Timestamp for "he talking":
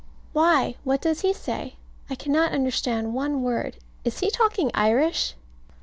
4.21-4.71